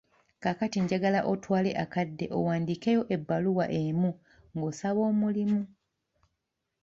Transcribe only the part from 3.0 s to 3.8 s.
ebbaluwa